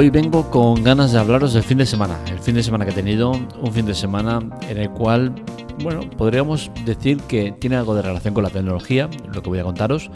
[0.00, 2.92] Hoy vengo con ganas de hablaros del fin de semana, el fin de semana que
[2.92, 4.38] he tenido, un fin de semana
[4.68, 5.34] en el cual,
[5.82, 9.64] bueno, podríamos decir que tiene algo de relación con la tecnología, lo que voy a
[9.64, 10.08] contaros.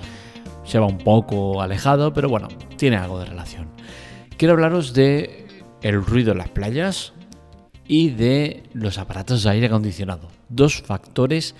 [0.62, 3.70] Se va un poco alejado, pero bueno, tiene algo de relación.
[4.36, 5.48] Quiero hablaros de
[5.82, 7.12] el ruido en las playas
[7.88, 10.28] y de los aparatos de aire acondicionado.
[10.48, 11.56] Dos factores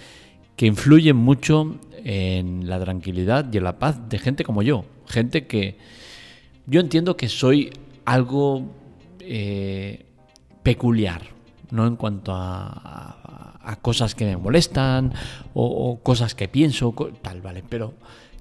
[0.54, 4.84] que influyen mucho en la tranquilidad y en la paz de gente como yo.
[5.08, 5.76] Gente que
[6.68, 7.72] yo entiendo que soy
[8.04, 8.64] algo
[9.20, 10.06] eh,
[10.62, 11.22] peculiar,
[11.70, 11.86] ¿no?
[11.86, 13.18] En cuanto a,
[13.80, 15.12] cosas que me molestan
[15.54, 17.62] o, cosas que pienso, tal, ¿vale?
[17.68, 17.94] Pero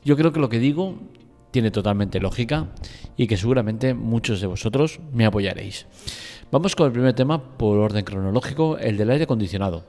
[0.03, 0.97] yo creo que lo que digo
[1.51, 2.67] tiene totalmente lógica
[3.17, 5.85] y que seguramente muchos de vosotros me apoyaréis.
[6.51, 9.83] Vamos con el primer tema por orden cronológico, el del aire acondicionado.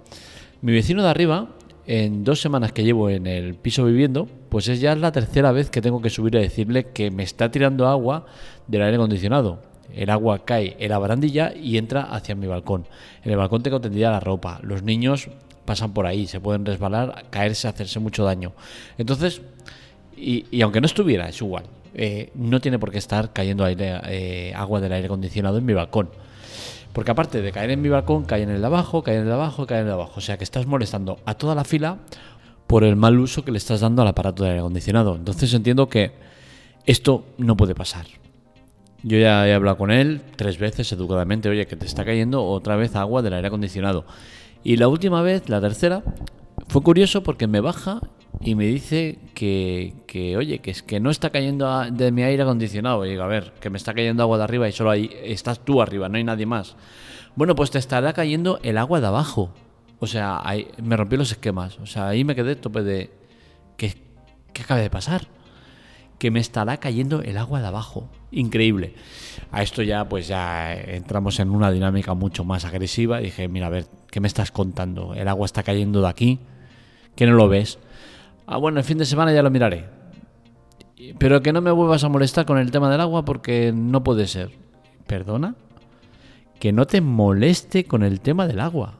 [0.60, 1.48] Mi vecino de arriba,
[1.86, 5.70] en dos semanas que llevo en el piso viviendo, pues es ya la tercera vez
[5.70, 8.26] que tengo que subir a decirle que me está tirando agua
[8.68, 9.71] del aire acondicionado.
[9.94, 12.86] El agua cae en la barandilla y entra hacia mi balcón.
[13.24, 14.60] En el balcón tengo tendida la ropa.
[14.62, 15.28] Los niños
[15.64, 18.52] pasan por ahí, se pueden resbalar, caerse, hacerse mucho daño.
[18.98, 19.42] Entonces,
[20.16, 21.64] y, aunque no estuviera, es igual.
[21.94, 26.10] Eh, no tiene por qué estar cayendo eh, agua del aire acondicionado en mi balcón.
[26.92, 29.26] Porque aparte de caer en mi balcón, cae en el de abajo, cae en el
[29.26, 30.14] de abajo, cae en el de abajo.
[30.16, 31.98] O sea que estás molestando a toda la fila
[32.66, 35.16] por el mal uso que le estás dando al aparato de aire acondicionado.
[35.16, 36.12] Entonces entiendo que
[36.86, 38.06] esto no puede pasar.
[39.02, 42.76] Yo ya he hablado con él tres veces educadamente, oye, que te está cayendo otra
[42.76, 44.04] vez agua del aire acondicionado.
[44.62, 46.02] Y la última vez, la tercera,
[46.68, 48.00] fue curioso porque me baja
[48.40, 52.44] y me dice que, que, oye, que es que no está cayendo de mi aire
[52.44, 53.04] acondicionado.
[53.04, 55.82] Y a ver, que me está cayendo agua de arriba y solo ahí estás tú
[55.82, 56.76] arriba, no hay nadie más.
[57.34, 59.52] Bueno, pues te estará cayendo el agua de abajo.
[59.98, 61.78] O sea, ahí, me rompió los esquemas.
[61.80, 63.10] O sea, ahí me quedé tope de...
[63.76, 63.94] ¿Qué,
[64.52, 65.26] qué acaba de pasar?
[66.22, 68.08] que me estará cayendo el agua de abajo.
[68.32, 68.94] Increíble.
[69.50, 73.18] A esto ya, pues ya entramos en una dinámica mucho más agresiva.
[73.18, 75.14] dije, mira, a ver, ¿qué me estás contando?
[75.14, 76.40] El agua está cayendo de aquí,
[77.14, 77.78] que no lo ves.
[78.46, 79.84] Ah, bueno, el fin de semana ya lo miraré.
[81.18, 84.26] Pero que no me vuelvas a molestar con el tema del agua porque no puede
[84.26, 84.50] ser.
[85.06, 85.54] ¿Perdona?
[86.58, 88.94] Que no te moleste con el tema del agua.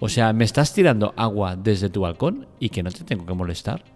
[0.00, 3.32] O sea, me estás tirando agua desde tu balcón y que no te tengo que
[3.32, 3.95] molestar.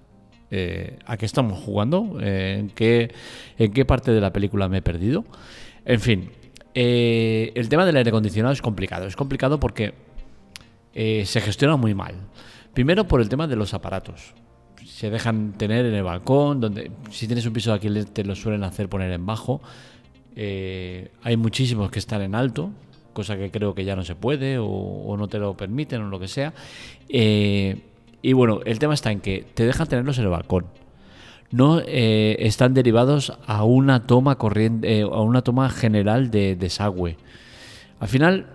[0.51, 2.19] Eh, ¿a qué estamos jugando?
[2.21, 3.13] Eh, ¿en, qué,
[3.57, 5.25] ¿En qué parte de la película me he perdido?
[5.85, 6.31] En fin,
[6.75, 9.07] eh, el tema del aire acondicionado es complicado.
[9.07, 9.95] Es complicado porque
[10.93, 12.15] se gestiona muy mal.
[12.75, 14.35] Primero por el tema de los aparatos.
[14.85, 18.35] Se dejan tener en el balcón, donde si tienes un piso de alquiler te lo
[18.35, 19.61] suelen hacer poner en bajo.
[20.37, 22.71] hay muchísimos que están en alto,
[23.13, 26.19] cosa que creo que ya no se puede o, no te lo permiten o lo
[26.19, 26.53] que sea.
[28.23, 30.67] Y bueno, el tema está en que te dejan tenerlos en el balcón.
[31.51, 37.17] No eh, están derivados a una toma corriente, eh, a una toma general de desagüe.
[37.99, 38.47] Al final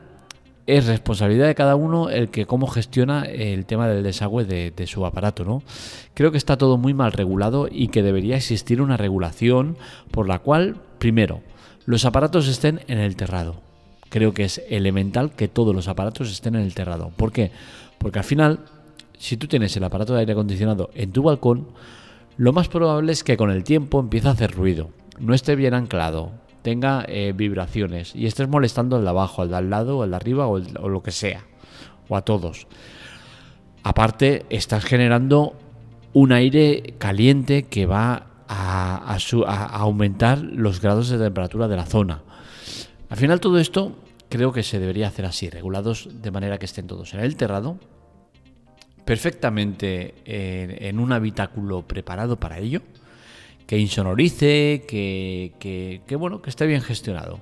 [0.66, 4.88] es responsabilidad de cada uno el que cómo gestiona el tema del desagüe de, de,
[4.88, 5.62] su aparato, ¿no?
[6.14, 9.78] Creo que está todo muy mal regulado y que debería existir una regulación
[10.12, 11.42] por la cual, primero,
[11.86, 13.62] los aparatos estén en el terrado.
[14.10, 17.12] Creo que es elemental que todos los aparatos estén en el terrado.
[17.16, 17.52] ¿Por qué?
[18.00, 18.60] Porque al final
[19.18, 21.68] si tú tienes el aparato de aire acondicionado en tu balcón,
[22.38, 24.90] lo más probable es que con el tiempo empiece a hacer ruido,
[25.20, 26.32] no esté bien anclado,
[26.62, 30.16] tenga eh, vibraciones y estés molestando al de abajo, al de al lado, al de
[30.16, 31.46] arriba o, lo que sea,
[32.10, 32.68] o a todos.
[33.84, 35.56] Aparte, estás generando
[36.14, 39.18] un aire caliente que va a,
[39.78, 42.24] aumentar los grados de temperatura de la zona.
[43.10, 43.96] Al final todo esto
[44.30, 47.78] creo que se debería hacer así, regulados de manera que estén todos en el terrado
[49.06, 52.82] perfectamente en, un habitáculo preparado para ello,
[53.68, 55.54] que insonorice, que,
[56.06, 57.40] que, bueno, que esté bien gestionado.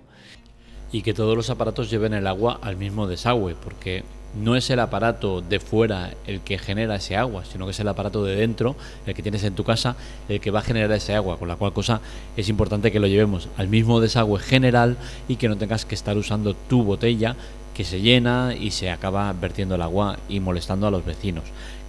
[0.91, 4.03] Y que todos los aparatos lleven el agua al mismo desagüe, porque
[4.35, 7.87] no es el aparato de fuera el que genera ese agua, sino que es el
[7.87, 8.75] aparato de dentro,
[9.05, 9.95] el que tienes en tu casa,
[10.29, 12.01] el que va a generar ese agua, con la cual cosa
[12.37, 16.17] es importante que lo llevemos al mismo desagüe general y que no tengas que estar
[16.17, 17.35] usando tu botella
[17.73, 21.43] que se llena y se acaba vertiendo el agua y molestando a los vecinos.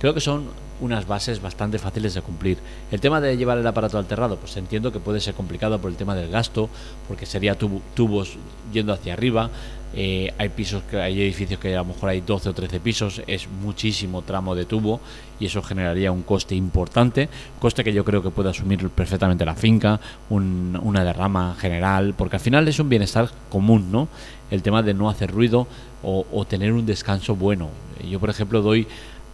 [0.05, 0.45] Creo que son
[0.83, 2.59] unas bases bastante fáciles de cumplir.
[2.93, 5.97] El tema de llevar el aparato alterado, pues entiendo que puede ser complicado por el
[5.97, 6.69] tema del gasto,
[7.09, 8.37] porque sería tubos
[8.71, 9.49] yendo hacia arriba.
[9.95, 13.23] Eh, hay pisos que hay edificios que a lo mejor hay 12 o 13 pisos,
[13.27, 15.01] es muchísimo tramo de tubo
[15.41, 19.55] y eso generaría un coste importante, coste que yo creo que puede asumir perfectamente la
[19.55, 24.09] finca, una derrama general, porque al final es un bienestar común, ¿no?
[24.51, 25.67] El tema de no hacer ruido
[26.03, 27.71] o, tener un descanso bueno.
[28.09, 28.87] Yo, por ejemplo, doy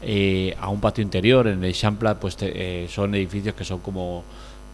[0.03, 4.25] eh, a un patio interior en el Champla, pues eh, son edificios que son como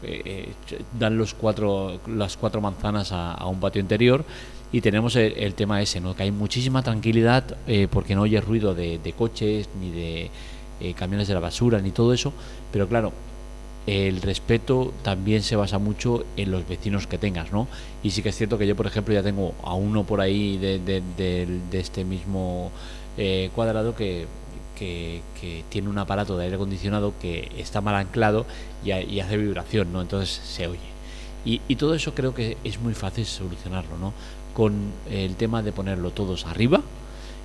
[0.04, 0.50] eh,
[0.96, 4.24] dan los cuatro, las cuatro manzanas a, un patio interior
[4.70, 6.14] y tenemos el, tema ese, ¿no?
[6.14, 7.56] que hay muchísima tranquilidad
[7.90, 10.30] porque no oye ruido de, coches ni de
[10.94, 12.32] camiones de la basura ni todo eso,
[12.72, 13.12] pero claro,
[13.86, 17.68] el respeto también se basa mucho en los vecinos que tengas, ¿no?
[18.02, 20.58] Y sí que es cierto que yo, por ejemplo, ya tengo a uno por ahí
[20.58, 22.70] de, de, este mismo
[23.54, 24.26] cuadrado que,
[24.76, 25.22] que,
[25.68, 28.46] tiene un aparato de aire acondicionado que está mal anclado
[28.84, 28.90] y,
[29.20, 30.00] hace vibración, ¿no?
[30.00, 30.96] Entonces se oye.
[31.44, 34.12] Y, y, todo eso creo que es muy fácil solucionarlo, ¿no?
[34.54, 36.82] Con el tema de ponerlo todos arriba,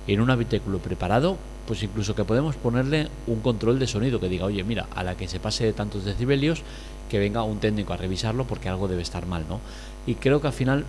[0.06, 1.36] en un habitáculo preparado,
[1.66, 5.16] pues incluso que podemos ponerle un control de sonido que diga, oye, mira, a la
[5.16, 6.62] que se pase de tantos decibelios,
[7.08, 9.60] que venga un técnico a revisarlo porque algo debe estar mal, ¿no?
[10.06, 10.84] Y creo que al final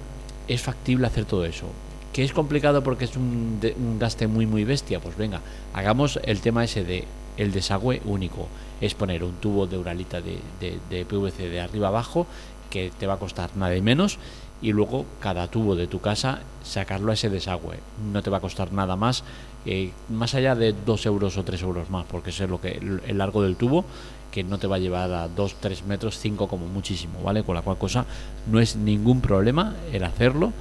[0.48, 1.66] es factible hacer todo eso.
[2.13, 3.60] ¿Que es complicado porque es un,
[4.00, 5.00] gaste muy, muy bestia?
[5.00, 5.42] Pues venga,
[5.74, 7.06] hagamos el tema ese de
[7.38, 8.48] el desagüe único.
[8.80, 12.27] Es poner un tubo de uralita de, de PVC de arriba abajo
[12.69, 14.19] que te va a costar nada y menos
[14.62, 17.80] y luego cada tubo de tu casa sacarlo a ese desagüe.
[18.12, 19.24] No te va a costar nada más,
[19.66, 23.18] eh, más allá de 2 euros o 3 euros más, porque es lo que el
[23.18, 23.86] largo del tubo
[24.31, 27.44] que no te va a llevar a 2, 3 metros, 5 como muchísimo, ¿vale?
[27.44, 28.06] Con la cual cosa
[28.50, 30.54] no es ningún problema el hacerlo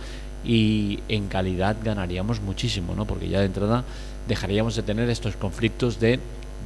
[0.45, 3.05] y en calidad ganaríamos muchísimo, ¿no?
[3.05, 3.85] Porque ya de entrada
[4.29, 6.19] dejaríamos de tener estos conflictos de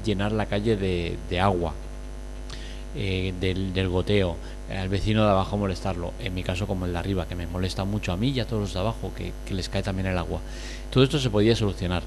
[0.05, 1.75] llenar la calle de, agua,
[2.94, 4.37] eh, del, goteo,
[4.70, 7.84] al vecino de abajo molestarlo, en mi caso como el de arriba, que me molesta
[7.84, 10.40] mucho a mí y a todos los de abajo, que, les cae también el agua.
[10.90, 12.02] Todo esto se podía solucionar.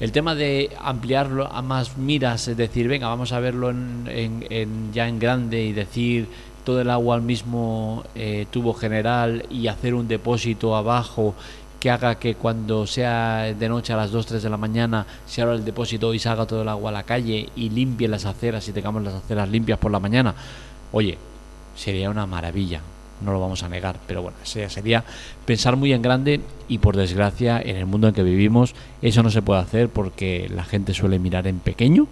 [0.00, 5.06] El tema de ampliarlo a más miras, es decir, venga, vamos a verlo en, ya
[5.06, 6.26] en grande y decir
[6.64, 11.34] todo el agua al mismo eh, tubo general y hacer un depósito abajo
[11.84, 15.42] que haga que cuando sea de noche a las 2, 3 de la mañana se
[15.42, 18.66] abra el depósito y salga todo el agua a la calle y limpie las aceras
[18.68, 20.34] y tengamos las aceras limpias por la mañana.
[20.92, 21.18] Oye,
[21.76, 22.80] sería una maravilla,
[23.20, 25.04] no lo vamos a negar, pero bueno, sería
[25.44, 29.30] pensar muy en grande y por desgracia en el mundo en que vivimos eso no
[29.30, 32.06] se puede hacer porque la gente suele mirar en pequeño,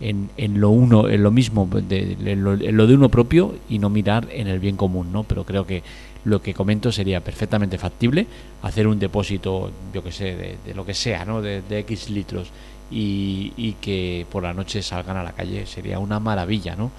[0.00, 3.90] en, en lo uno, en lo mismo, de, en, lo, de uno propio y no
[3.90, 5.24] mirar en el bien común, ¿no?
[5.24, 5.82] Pero creo que
[6.24, 8.26] lo que comento sería perfectamente factible
[8.62, 11.42] hacer un depósito, yo que sé, de, lo que sea, ¿no?
[11.42, 12.50] De, de X litros
[12.90, 16.90] y, y que por la noche salgan a la calle sería una maravilla, ¿no?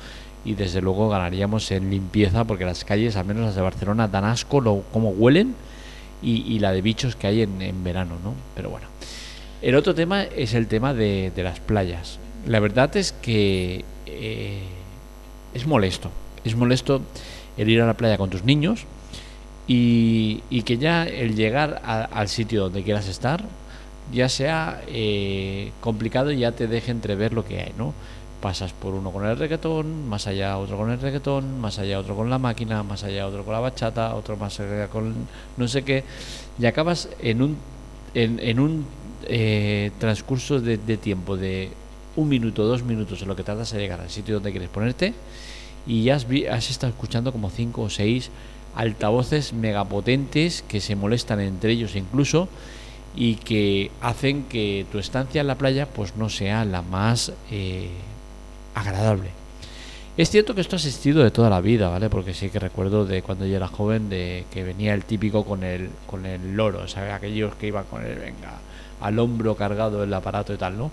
[0.43, 4.25] y desde luego ganaríamos en limpieza porque las calles, al menos las de Barcelona, dan
[4.25, 5.55] asco lo, como huelen
[6.23, 8.35] y, la de bichos que hay en, verano, ¿no?
[8.55, 8.87] Pero bueno.
[9.61, 12.19] El otro tema es el tema de, las playas.
[12.47, 14.63] La verdad es que eh,
[15.53, 16.09] es molesto.
[16.43, 17.01] Es molesto
[17.57, 18.85] el ir a la playa con tus niños
[19.67, 23.43] y, que ya el llegar al sitio donde quieras estar
[24.11, 27.93] ya sea eh, complicado y ya te deje entrever lo que hay, ¿no?
[28.41, 32.15] pasas por uno con el reggaetón, más allá otro con el reggaetón, más allá otro
[32.15, 35.13] con la máquina, más allá otro con la bachata, otro más allá con
[35.55, 36.03] no sé qué,
[36.59, 37.57] y acabas en un,
[38.15, 38.85] en, un
[39.27, 41.69] eh, transcurso de, tiempo de
[42.15, 45.13] un minuto, dos minutos en lo que tardas a llegar al sitio donde quieres ponerte
[45.87, 48.29] y ya has, has estado escuchando como cinco o seis
[48.75, 52.47] altavoces megapotentes que se molestan entre ellos incluso
[53.15, 57.89] y que hacen que tu estancia en la playa pues no sea la más eh,
[58.73, 59.29] agradable.
[60.17, 62.09] Es cierto que esto ha existido de toda la vida, ¿vale?
[62.09, 65.63] Porque sí que recuerdo de cuando yo era joven de que venía el típico con
[65.63, 67.13] el con el loro, ¿sabes?
[67.13, 68.59] Aquellos que iban con el venga
[68.99, 70.91] al hombro cargado el aparato y tal, ¿no?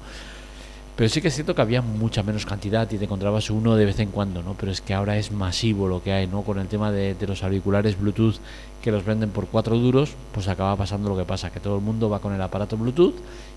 [0.99, 3.85] Pero sí que es cierto que había mucha menos cantidad y te encontrabas uno de
[3.85, 4.55] vez en cuando, ¿no?
[4.55, 6.43] Pero es que ahora es masivo lo que hay, ¿no?
[6.43, 8.41] Con el tema de, los auriculares Bluetooth
[8.83, 11.83] que los venden por cuatro duros, pues acaba pasando lo que pasa, que todo el
[11.83, 13.15] mundo va con el aparato Bluetooth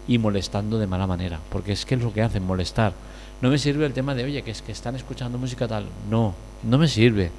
[0.07, 2.93] y molestando de mala manera, porque es que es lo que hacen, molestar.
[3.41, 5.87] No me sirve el tema de, oye, que es que están escuchando música tal.
[6.11, 7.31] No, no me sirve.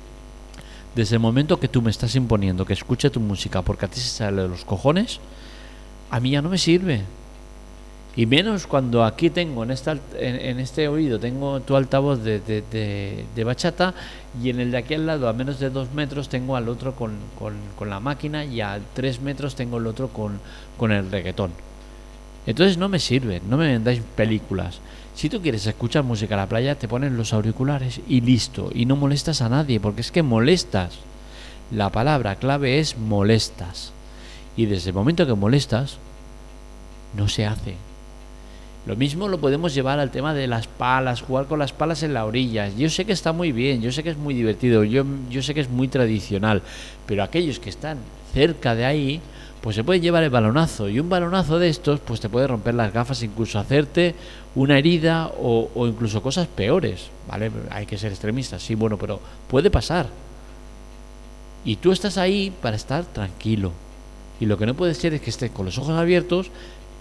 [0.97, 4.00] Desde el momento que tú me estás imponiendo que escuche tu música porque a ti
[4.00, 5.21] se sale de los cojones,
[6.11, 7.04] a mí ya no me sirve.
[8.14, 13.95] Y menos cuando aquí tengo, en, esta, en, este oído, tengo tu altavoz de, bachata
[14.42, 16.95] y en el de aquí al lado, a menos de dos metros, tengo al otro
[16.95, 17.16] con,
[17.88, 20.40] la máquina y a tres metros tengo el otro con,
[20.76, 21.52] con el reggaetón.
[22.47, 24.81] Entonces no me sirve, no me vendáis películas.
[25.14, 28.71] Si tú quieres escuchar música a la playa, te pones los auriculares y listo.
[28.75, 30.99] Y no molestas a nadie, porque es que molestas.
[31.71, 33.92] La palabra clave es molestas.
[34.57, 35.99] Y desde el momento que molestas,
[37.16, 37.76] no se hace.
[38.85, 42.15] Lo mismo lo podemos llevar al tema de las palas, jugar con las palas en
[42.15, 42.69] la orilla.
[42.69, 45.55] Yo sé que está muy bien, yo sé que es muy divertido, yo, yo sé
[45.55, 46.62] que es muy tradicional,
[47.07, 47.99] pero aquellos que están
[48.33, 49.21] cerca de ahí,
[49.61, 50.89] pues se puede llevar el balonazo.
[50.89, 54.17] Y un balonazo de estos, pues te puede romper las gafas, incluso hacerte
[54.57, 57.11] una herida o, incluso cosas peores.
[57.29, 57.53] ¿Vale?
[57.71, 60.09] Hay que ser extremistas, sí, bueno, pero puede pasar.
[61.65, 63.71] Y tú estás ahí para estar tranquilo.
[64.41, 66.51] Y lo que no puede ser es que estés con los ojos abiertos,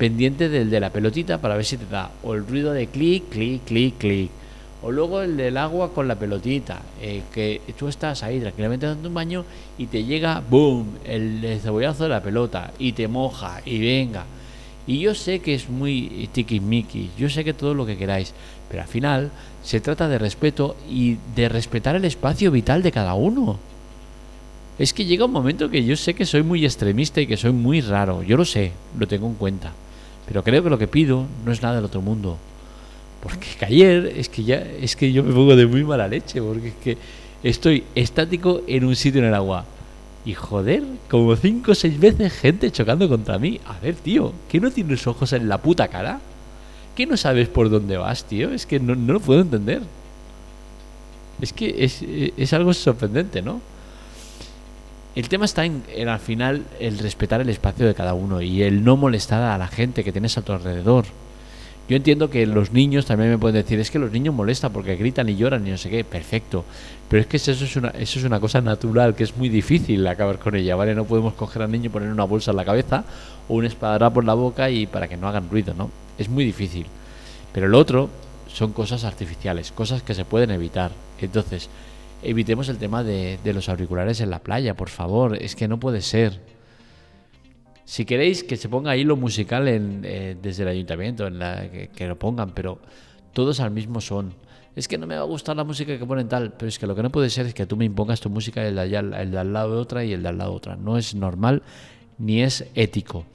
[0.02, 3.30] pendiente del de la pelotita para ver si te da o el ruido de clic,
[3.30, 4.32] clic, clic, clic.
[4.82, 9.10] O luego el del agua con la pelotita, eh, que tú estás ahí tranquilamente dando
[9.10, 9.46] un baño
[9.78, 14.26] y te llega, boom, el cebollazo de la pelota y te moja y venga.
[14.88, 18.34] Y yo sé que es muy tiki-miki, yo sé que todo lo que queráis,
[18.72, 19.30] pero al final
[19.62, 23.60] se trata de respeto y de respetar el espacio vital de cada uno.
[24.80, 27.52] Es que llega un momento que yo sé que soy muy extremista y que soy
[27.52, 29.74] muy raro, yo lo sé, lo tengo en cuenta,
[30.32, 32.38] pero creo que lo que pido no es nada del otro mundo.
[33.22, 36.70] Porque ayer es que ya es que yo me pongo de muy mala leche, porque
[36.70, 36.98] es que
[37.44, 39.66] estoy estático en un sitio en el agua.
[40.24, 43.60] Y joder, como cinco o seis veces gente chocando contra mí.
[43.68, 46.22] A ver, tío, ¿qué no tienes ojos en la puta cara?
[46.96, 48.54] ¿Qué no sabes por dónde vas, tío?
[48.54, 49.82] Es que no, no lo puedo entender.
[51.42, 52.06] Es que es,
[52.38, 53.60] es algo sorprendente, ¿no?
[55.14, 58.84] El tema está en, al final el respetar el espacio de cada uno y el
[58.84, 61.06] no molestar a la gente que tienes a tu alrededor.
[61.90, 64.96] Yo entiendo que los niños también me pueden decir, es que los niños molestan porque
[64.96, 66.64] gritan y lloran y no sé qué, perfecto.
[67.10, 70.08] Pero es que eso es una, eso es una cosa natural que es muy difícil
[70.08, 70.96] acabar con ella, ¿vale?
[70.96, 73.04] No podemos coger al niño y poner una bolsa en la cabeza
[73.50, 75.92] o un espadadrapo por la boca y para que no hagan ruido, ¿no?
[76.18, 76.86] Es muy difícil.
[77.52, 78.10] Pero lo otro
[78.48, 80.92] son cosas artificiales, cosas que se pueden evitar.
[81.20, 81.70] Entonces,
[82.24, 85.38] evitemos el tema de, los auriculares en la playa, por favor.
[85.42, 86.40] Es que no puede ser.
[87.86, 92.08] Si queréis que se ponga hilo musical en, eh, desde el ayuntamiento, en la, que,
[92.08, 92.80] lo pongan, pero
[93.34, 94.34] todos al mismo son.
[94.76, 96.88] Es que no me va a gustar la música que ponen tal, pero es que
[96.88, 99.32] lo que no puede ser es que tú me impongas tu música, el de, el
[99.32, 100.76] de al lado de otra y el de al lado de otra.
[100.78, 101.64] No es normal
[102.18, 103.26] ni es ético.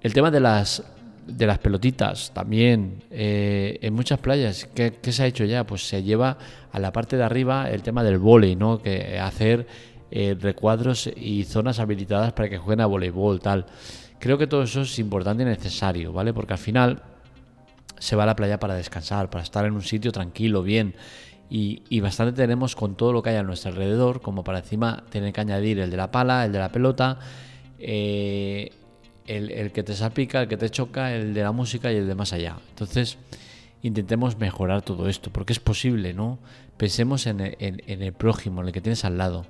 [0.00, 0.82] El tema de las,
[1.26, 5.64] de las pelotitas también eh, en muchas playas, ¿qué, ¿qué, se ha hecho ya?
[5.64, 6.36] Pues se lleva
[6.72, 8.82] a la parte de arriba el tema del volei, ¿no?
[8.82, 9.66] Que hacer
[10.10, 13.66] eh, recuadros y zonas habilitadas para que jueguen a voleibol, tal.
[14.20, 16.32] Creo que todo eso es importante y necesario, ¿vale?
[16.32, 17.02] Porque al final
[17.98, 20.94] se va a la playa para descansar, para estar en un sitio tranquilo, bien.
[21.50, 25.04] Y, y, bastante tenemos con todo lo que hay a nuestro alrededor, como para encima
[25.10, 27.18] tener que añadir el de la pala, el de la pelota,
[27.78, 28.70] eh,
[29.26, 32.06] el, el, que te salpica, el que te choca, el de la música y el
[32.06, 32.56] de más allá.
[32.70, 33.18] Entonces,
[33.82, 36.38] intentemos mejorar todo esto, porque es posible, ¿no?
[36.76, 39.46] Pensemos en, en, el prójimo, en el que tienes al lado.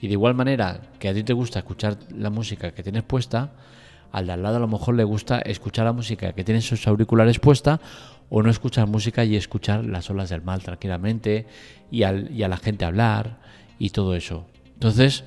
[0.00, 3.52] Y de igual manera que a ti te gusta escuchar la música que tienes puesta,
[4.12, 6.86] al de al lado a lo mejor le gusta escuchar la música que tiene sus
[6.86, 7.80] auriculares puesta
[8.30, 11.46] o no escuchar música y escuchar las olas del mar tranquilamente
[11.90, 13.38] y, al, y a la gente hablar
[13.78, 14.46] y todo eso.
[14.74, 15.24] Entonces,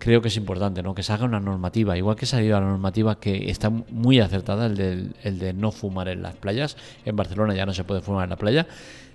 [0.00, 0.94] creo que es importante ¿no?
[0.94, 4.18] que se haga una normativa, igual que se ha ido la normativa que está muy
[4.18, 6.76] acertada, el de, el de no fumar en las playas.
[7.04, 8.66] En Barcelona ya no se puede fumar en la playa.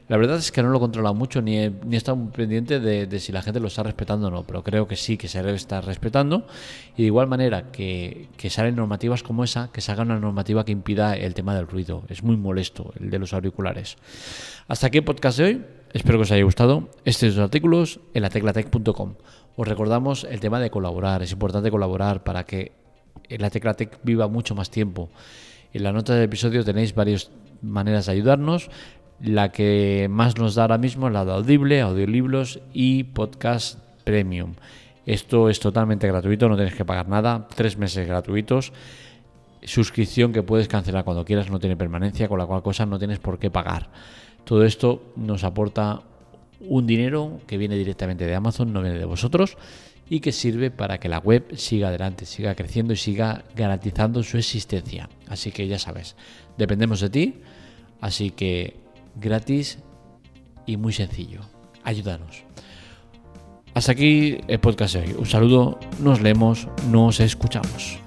[0.08, 2.80] La verdad es que no lo he controlado mucho ni he, ni he estado pendiente
[2.80, 5.28] de, de, si la gente lo está respetando o no, pero creo que sí que
[5.28, 6.46] se debe estar respetando.
[6.96, 10.64] Y de igual manera que, que salen normativas como esa, que se haga una normativa
[10.64, 12.04] que impida el tema del ruido.
[12.08, 13.98] Es muy molesto el de los auriculares.
[14.68, 15.66] Hasta aquí el podcast de hoy.
[15.96, 16.90] Espero que os haya gustado.
[17.06, 19.14] Estos son artículos en la teclatec.com.
[19.56, 21.24] Os recordamos el tema de colaborar.
[21.24, 22.74] Es importante colaborar para que
[23.30, 25.10] la Teclatec viva mucho más tiempo.
[25.72, 28.70] En la nota del episodio tenéis varias maneras de ayudarnos.
[29.22, 34.56] La que más nos da ahora mismo es la de Audible, audiolibros y podcast premium.
[35.06, 38.74] Esto es totalmente gratuito, no tienes que pagar nada, tres meses gratuitos.
[39.64, 43.20] Suscripción que puedes cancelar cuando quieras, no tiene permanencia, con la cual cosa no tienes
[43.20, 43.90] por qué pagar.
[44.46, 46.04] Todo esto nos aporta
[46.62, 49.58] un dinero que viene directamente de Amazon, no viene de vosotros,
[50.10, 54.38] y que sirve para que la web siga adelante, siga creciendo y siga garantizando su
[54.38, 55.10] existencia.
[55.28, 56.16] Así que ya sabes,
[56.58, 57.34] dependemos de ti,
[58.02, 58.76] así que
[59.16, 59.80] gratis
[60.66, 61.42] y muy sencillo.
[61.84, 62.44] Ayúdanos.
[63.74, 65.16] Hasta aquí el podcast de hoy.
[65.18, 68.05] Un saludo, nos leemos, nos escuchamos.